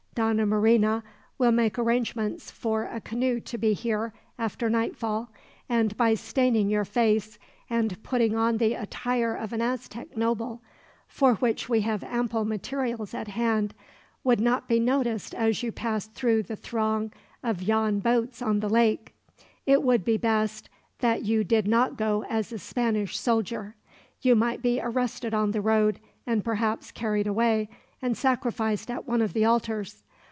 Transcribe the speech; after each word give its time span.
"Donna 0.13 0.45
Marina 0.45 1.05
will 1.37 1.53
make 1.53 1.79
arrangements 1.79 2.51
for 2.51 2.83
a 2.83 2.99
canoe 2.99 3.39
to 3.39 3.57
be 3.57 3.71
here, 3.71 4.13
after 4.37 4.69
nightfall; 4.69 5.31
and 5.69 5.95
by 5.95 6.15
staining 6.15 6.69
your 6.69 6.83
face, 6.83 7.39
and 7.69 8.03
putting 8.03 8.35
on 8.35 8.57
the 8.57 8.73
attire 8.73 9.33
of 9.33 9.53
an 9.53 9.61
Aztec 9.61 10.17
noble 10.17 10.61
for 11.07 11.35
which 11.35 11.69
we 11.69 11.79
have 11.81 12.03
ample 12.03 12.43
materials 12.43 13.13
at 13.13 13.29
hand 13.29 13.73
would 14.21 14.41
not 14.41 14.67
be 14.67 14.81
noticed 14.81 15.33
as 15.33 15.63
you 15.63 15.71
pass 15.71 16.07
through 16.07 16.43
the 16.43 16.57
throng 16.57 17.13
of 17.41 17.63
yon 17.63 17.99
boats 17.99 18.41
on 18.41 18.59
the 18.59 18.69
lake. 18.69 19.15
It 19.65 19.81
would 19.81 20.03
be 20.03 20.17
best 20.17 20.67
that 20.99 21.23
you 21.23 21.45
did 21.45 21.69
not 21.69 21.95
go 21.95 22.25
as 22.27 22.51
a 22.51 22.59
Spanish 22.59 23.17
soldier. 23.17 23.75
You 24.21 24.35
might 24.35 24.61
be 24.61 24.81
arrested 24.81 25.33
on 25.33 25.51
the 25.51 25.61
road, 25.61 26.01
and 26.27 26.43
perhaps 26.43 26.91
carried 26.91 27.27
away 27.27 27.69
and 28.03 28.17
sacrificed 28.17 28.89
at 28.89 29.07
one 29.07 29.21
of 29.21 29.31
the 29.33 29.45
altars. 29.45 30.01